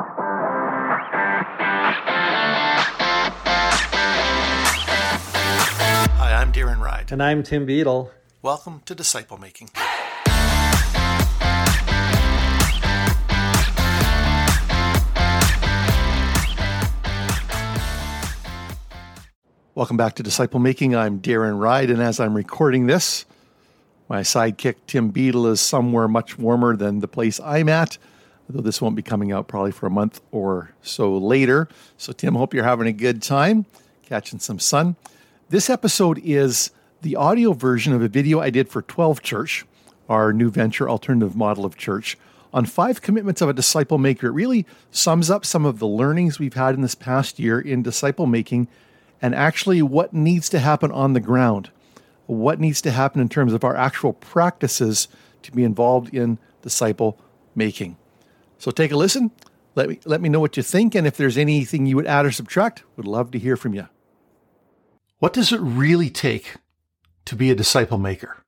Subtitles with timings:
[0.00, 0.14] Hi,
[6.40, 7.10] I'm Darren Ride.
[7.10, 8.12] And I'm Tim Beadle.
[8.40, 9.70] Welcome to Disciple Making.
[19.74, 20.94] Welcome back to Disciple Making.
[20.94, 23.24] I'm Darren Ride, and as I'm recording this,
[24.08, 27.98] my sidekick Tim Beadle is somewhere much warmer than the place I'm at,
[28.48, 31.68] although this won't be coming out probably for a month or so later.
[31.96, 33.66] So, Tim, hope you're having a good time,
[34.02, 34.96] catching some sun.
[35.50, 36.70] This episode is
[37.02, 39.66] the audio version of a video I did for 12 Church,
[40.08, 42.16] our new venture alternative model of church,
[42.52, 44.28] on five commitments of a disciple maker.
[44.28, 47.82] It really sums up some of the learnings we've had in this past year in
[47.82, 48.68] disciple making
[49.20, 51.70] and actually what needs to happen on the ground.
[52.26, 55.08] What needs to happen in terms of our actual practices
[55.42, 57.18] to be involved in disciple
[57.54, 57.96] making.
[58.58, 59.30] So take a listen.
[59.76, 60.94] Let me, let me know what you think.
[60.94, 63.88] And if there's anything you would add or subtract, would love to hear from you.
[65.20, 66.56] What does it really take
[67.24, 68.44] to be a disciple maker?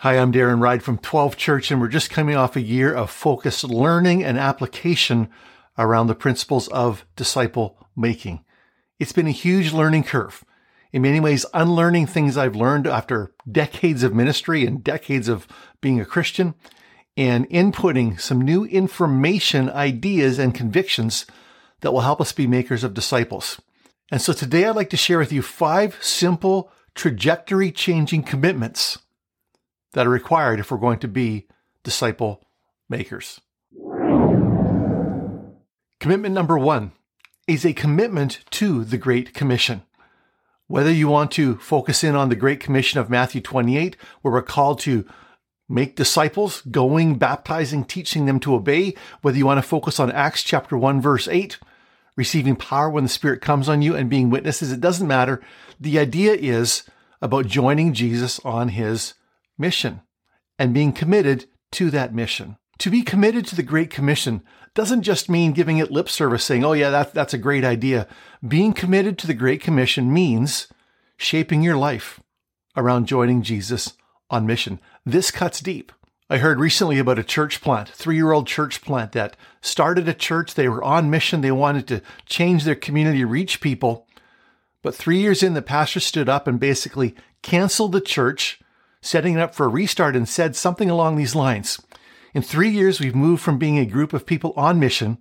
[0.00, 3.10] Hi, I'm Darren Ride from 12 Church, and we're just coming off a year of
[3.10, 5.28] focused learning and application
[5.76, 8.44] around the principles of disciple making.
[8.98, 10.42] It's been a huge learning curve.
[10.92, 15.46] In many ways, unlearning things I've learned after decades of ministry and decades of
[15.80, 16.54] being a Christian,
[17.16, 21.26] and inputting some new information, ideas, and convictions
[21.80, 23.60] that will help us be makers of disciples.
[24.10, 28.98] And so today I'd like to share with you five simple trajectory changing commitments
[29.92, 31.46] that are required if we're going to be
[31.84, 32.42] disciple
[32.88, 33.40] makers.
[36.00, 36.92] Commitment number one
[37.46, 39.82] is a commitment to the Great Commission.
[40.70, 44.40] Whether you want to focus in on the Great Commission of Matthew 28, where we're
[44.40, 45.04] called to
[45.68, 50.44] make disciples, going, baptizing, teaching them to obey, whether you want to focus on Acts
[50.44, 51.58] chapter 1, verse 8,
[52.14, 55.42] receiving power when the Spirit comes on you and being witnesses, it doesn't matter.
[55.80, 56.84] The idea is
[57.20, 59.14] about joining Jesus on his
[59.58, 60.02] mission
[60.56, 62.58] and being committed to that mission.
[62.80, 64.42] To be committed to the Great Commission
[64.72, 68.08] doesn't just mean giving it lip service saying, oh, yeah, that, that's a great idea.
[68.46, 70.66] Being committed to the Great Commission means
[71.18, 72.20] shaping your life
[72.74, 73.92] around joining Jesus
[74.30, 74.80] on mission.
[75.04, 75.92] This cuts deep.
[76.30, 80.14] I heard recently about a church plant, three year old church plant that started a
[80.14, 80.54] church.
[80.54, 81.42] They were on mission.
[81.42, 84.06] They wanted to change their community, reach people.
[84.82, 88.58] But three years in, the pastor stood up and basically canceled the church,
[89.02, 91.78] setting it up for a restart and said something along these lines.
[92.32, 95.18] In three years, we've moved from being a group of people on mission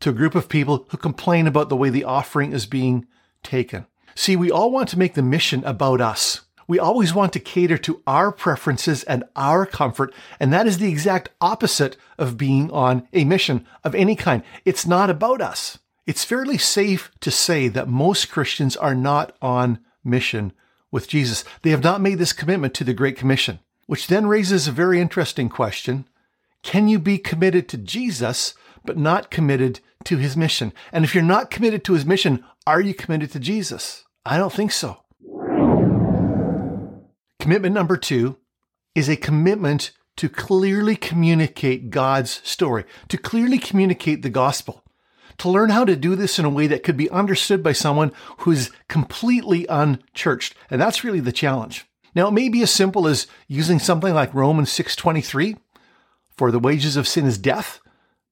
[0.00, 3.06] to a group of people who complain about the way the offering is being
[3.42, 3.86] taken.
[4.14, 6.42] See, we all want to make the mission about us.
[6.66, 10.88] We always want to cater to our preferences and our comfort, and that is the
[10.88, 14.42] exact opposite of being on a mission of any kind.
[14.64, 15.78] It's not about us.
[16.06, 20.52] It's fairly safe to say that most Christians are not on mission
[20.90, 21.44] with Jesus.
[21.62, 25.00] They have not made this commitment to the Great Commission, which then raises a very
[25.00, 26.06] interesting question.
[26.62, 30.72] Can you be committed to Jesus, but not committed to his mission?
[30.92, 34.04] And if you're not committed to his mission, are you committed to Jesus?
[34.24, 34.98] I don't think so.
[37.40, 38.36] Commitment number two
[38.94, 44.84] is a commitment to clearly communicate God's story, to clearly communicate the gospel,
[45.38, 48.12] to learn how to do this in a way that could be understood by someone
[48.38, 50.54] who's completely unchurched.
[50.70, 51.86] And that's really the challenge.
[52.14, 55.56] Now, it may be as simple as using something like Romans 6:23,
[56.36, 57.80] for the wages of sin is death,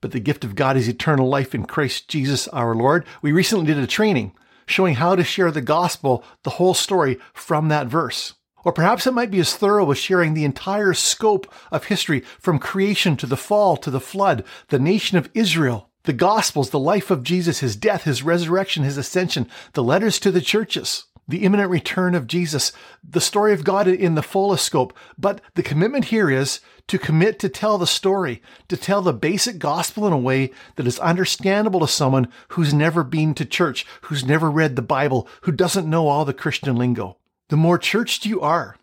[0.00, 3.04] but the gift of God is eternal life in Christ Jesus our Lord.
[3.22, 4.32] We recently did a training
[4.66, 8.34] showing how to share the gospel, the whole story from that verse.
[8.64, 12.58] Or perhaps it might be as thorough as sharing the entire scope of history from
[12.58, 17.10] creation to the fall to the flood, the nation of Israel, the gospels, the life
[17.10, 21.70] of Jesus, his death, his resurrection, his ascension, the letters to the churches, the imminent
[21.70, 22.72] return of Jesus,
[23.08, 24.96] the story of God in the fullest scope.
[25.18, 29.58] But the commitment here is to commit to tell the story, to tell the basic
[29.58, 34.24] gospel in a way that is understandable to someone who's never been to church, who's
[34.24, 37.18] never read the Bible, who doesn't know all the Christian lingo.
[37.50, 38.76] The more churched you are,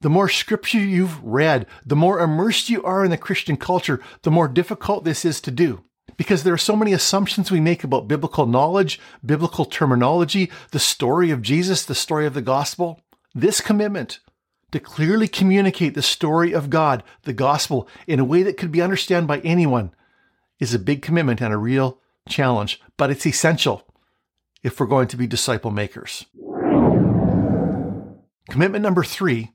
[0.00, 4.30] the more scripture you've read, the more immersed you are in the Christian culture, the
[4.30, 5.82] more difficult this is to do.
[6.16, 11.30] Because there are so many assumptions we make about biblical knowledge, biblical terminology, the story
[11.30, 13.00] of Jesus, the story of the gospel.
[13.34, 14.20] This commitment
[14.72, 18.82] to clearly communicate the story of God, the gospel, in a way that could be
[18.82, 19.92] understood by anyone
[20.58, 21.98] is a big commitment and a real
[22.28, 23.86] challenge, but it's essential
[24.62, 26.26] if we're going to be disciple makers.
[28.48, 29.52] Commitment number three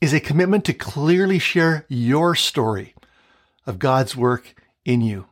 [0.00, 2.94] is a commitment to clearly share your story
[3.66, 4.54] of God's work
[4.84, 5.26] in you.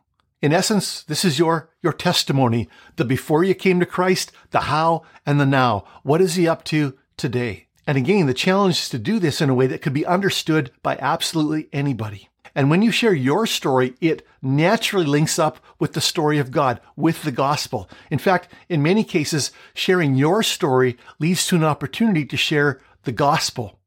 [0.46, 5.02] In essence, this is your, your testimony, the before you came to Christ, the how
[5.26, 5.82] and the now.
[6.04, 7.66] What is he up to today?
[7.84, 10.70] And again, the challenge is to do this in a way that could be understood
[10.84, 12.28] by absolutely anybody.
[12.54, 16.80] And when you share your story, it naturally links up with the story of God,
[16.94, 17.90] with the gospel.
[18.08, 23.10] In fact, in many cases, sharing your story leads to an opportunity to share the
[23.10, 23.80] gospel.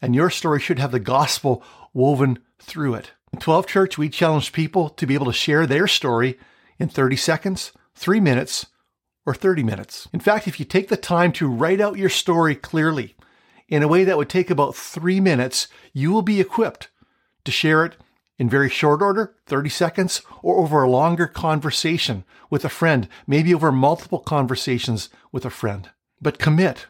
[0.00, 1.62] And your story should have the gospel
[1.92, 3.12] woven through it.
[3.32, 6.38] In 12 Church, we challenge people to be able to share their story
[6.78, 8.66] in 30 seconds, three minutes,
[9.26, 10.08] or 30 minutes.
[10.12, 13.14] In fact, if you take the time to write out your story clearly
[13.68, 16.88] in a way that would take about three minutes, you will be equipped
[17.44, 17.96] to share it
[18.38, 23.52] in very short order, 30 seconds, or over a longer conversation with a friend, maybe
[23.52, 25.90] over multiple conversations with a friend.
[26.22, 26.86] But commit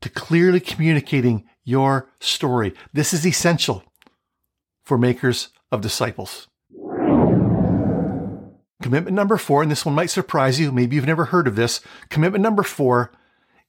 [0.00, 2.74] to clearly communicating your story.
[2.92, 3.84] This is essential
[4.84, 6.48] for makers of disciples.
[8.82, 10.72] Commitment number four, and this one might surprise you.
[10.72, 11.80] Maybe you've never heard of this.
[12.08, 13.12] Commitment number four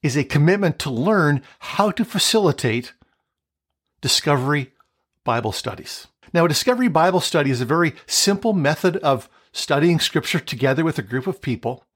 [0.02, 2.92] is a commitment to learn how to facilitate
[4.00, 4.72] discovery
[5.24, 6.08] Bible studies.
[6.32, 10.98] Now, a discovery Bible study is a very simple method of studying scripture together with
[10.98, 11.86] a group of people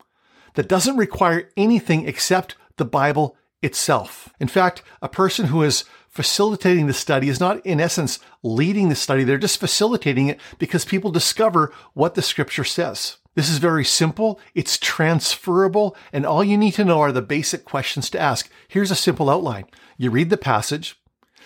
[0.54, 4.32] that doesn't require anything except the Bible itself.
[4.38, 5.84] In fact, a person who is
[6.18, 9.22] facilitating the study is not, in essence, leading the study.
[9.22, 13.18] They're just facilitating it because people discover what the scripture says.
[13.36, 14.40] This is very simple.
[14.52, 15.94] It's transferable.
[16.12, 18.50] And all you need to know are the basic questions to ask.
[18.66, 19.66] Here's a simple outline.
[19.96, 21.00] You read the passage.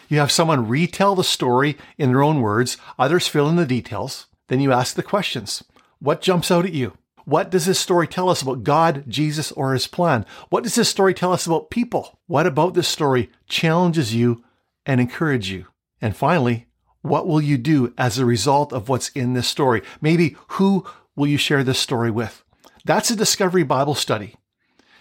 [0.08, 4.24] You have someone retell the story in their own words, others fill in the details.
[4.48, 5.62] Then you ask the questions.
[5.98, 6.96] What jumps out at you?
[7.26, 10.24] What does this story tell us about God, Jesus, or his plan?
[10.48, 12.18] What does this story tell us about people?
[12.26, 14.42] What about this story challenges you
[14.86, 15.66] and encourage you?
[16.00, 16.66] And finally,
[17.02, 19.82] what will you do as a result of what's in this story?
[20.00, 20.86] Maybe who
[21.16, 22.42] will you share this story with?
[22.84, 24.36] That's a Discovery Bible study.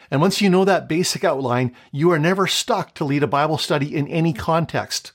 [0.10, 3.58] And once you know that basic outline, you are never stuck to lead a Bible
[3.58, 5.14] study in any context.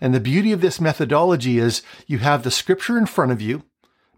[0.00, 3.64] And the beauty of this methodology is you have the scripture in front of you.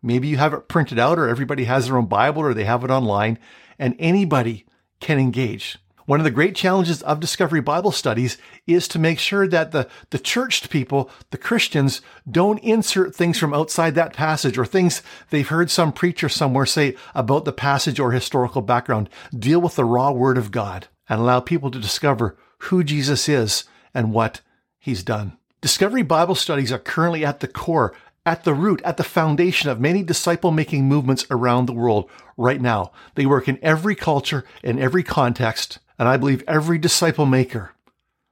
[0.01, 2.85] Maybe you have it printed out or everybody has their own Bible or they have
[2.85, 3.39] it online
[3.79, 4.65] and anybody
[5.01, 5.79] can engage.
[6.07, 9.89] One of the great challenges of Discovery Bible studies is to make sure that the,
[10.11, 15.49] the churched people, the Christians, don't insert things from outside that passage or things they've
[15.49, 19.09] heard some preacher somewhere say about the passage or historical background.
[19.37, 23.65] Deal with the raw word of God and allow people to discover who Jesus is
[23.95, 24.41] and what
[24.79, 25.37] he's done.
[25.61, 27.95] Discovery Bible studies are currently at the core
[28.25, 32.61] at the root, at the foundation of many disciple making movements around the world right
[32.61, 32.93] now.
[33.15, 37.73] They work in every culture, in every context, and I believe every disciple maker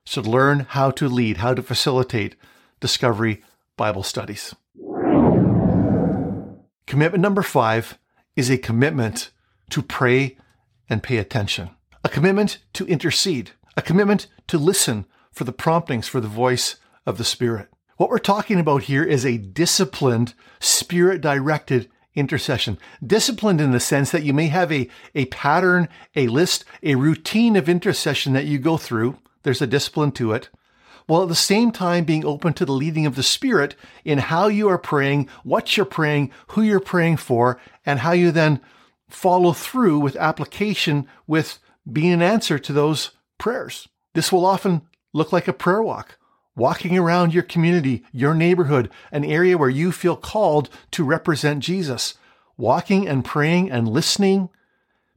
[0.05, 2.37] should learn how to lead, how to facilitate
[2.81, 3.43] discovery
[3.77, 4.55] Bible studies.
[6.87, 7.99] Commitment number five
[8.35, 9.31] is a commitment
[9.71, 10.37] to pray
[10.89, 11.71] and pay attention,
[12.03, 17.17] a commitment to intercede, a commitment to listen for the promptings for the voice of
[17.19, 17.69] the Spirit.
[17.97, 21.89] What we're talking about here is a disciplined, spirit directed
[22.21, 22.79] intercession.
[23.05, 27.57] Disciplined in the sense that you may have a, a pattern, a list, a routine
[27.57, 29.19] of intercession that you go through.
[29.43, 30.49] There's a discipline to it.
[31.07, 33.75] While at the same time being open to the leading of the Spirit
[34.05, 38.31] in how you are praying, what you're praying, who you're praying for, and how you
[38.31, 38.61] then
[39.09, 41.59] follow through with application with
[41.91, 43.89] being an answer to those prayers.
[44.15, 46.17] This will often look like a prayer walk
[46.57, 52.15] walking around your community, your neighborhood, an area where you feel called to represent Jesus,
[52.57, 54.49] walking and praying and listening,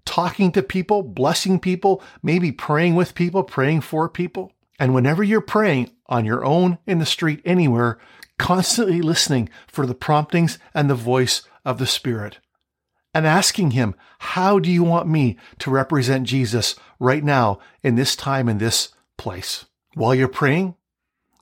[0.05, 4.51] talking to people, blessing people, maybe praying with people, praying for people.
[4.79, 7.99] And whenever you're praying on your own, in the street, anywhere,
[8.37, 12.39] constantly listening for the promptings and the voice of the Spirit.
[13.13, 18.15] And asking Him, How do you want me to represent Jesus right now in this
[18.15, 19.65] time, in this place?
[19.93, 20.75] While you're praying,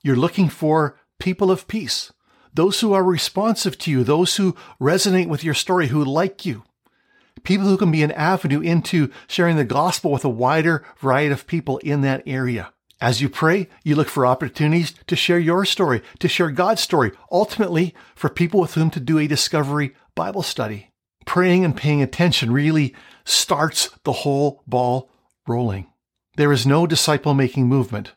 [0.03, 2.12] you're looking for people of peace,
[2.53, 6.63] those who are responsive to you, those who resonate with your story, who like you,
[7.43, 11.48] people who can be an avenue into sharing the gospel with a wider variety of
[11.48, 12.74] people in that area.
[13.00, 17.12] As you pray, you look for opportunities to share your story, to share God's story,
[17.31, 20.91] ultimately for people with whom to do a discovery Bible study.
[21.25, 22.93] Praying and paying attention really
[23.25, 25.10] starts the whole ball
[25.48, 25.88] rolling.
[26.38, 28.13] There is no disciple making movement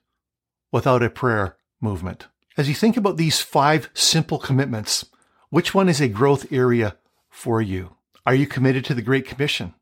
[0.70, 2.26] without a prayer movement.
[2.56, 5.06] As you think about these five simple commitments,
[5.50, 6.96] which one is a growth area
[7.30, 7.94] for you?
[8.26, 9.74] Are you committed to the Great Commission?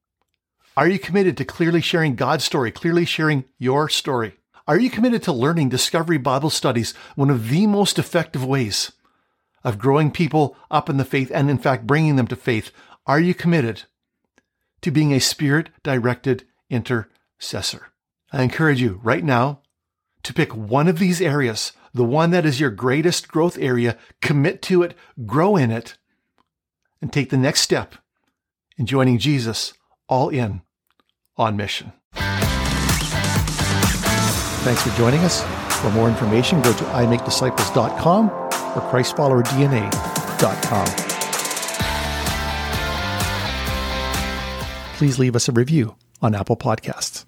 [0.76, 4.34] Are you committed to clearly sharing God's story, clearly sharing your story?
[4.66, 8.92] Are you committed to learning Discovery Bible Studies, one of the most effective ways
[9.64, 12.70] of growing people up in the faith and, in fact, bringing them to faith?
[13.06, 13.84] Are you committed
[14.80, 17.92] to being a spirit directed intercessor?
[18.32, 19.60] I encourage you right now
[20.22, 24.62] to pick one of these areas, the one that is your greatest growth area, commit
[24.62, 24.94] to it,
[25.26, 25.98] grow in it,
[27.00, 27.96] and take the next step
[28.78, 29.74] in joining Jesus
[30.08, 30.62] all in
[31.36, 31.92] on mission.
[34.64, 35.42] Thanks for joining us.
[35.82, 38.50] For more information, go to imakedisciples.com or
[38.90, 40.86] ChristFollowerDNA.com.
[44.96, 47.24] Please leave us a review on Apple Podcasts.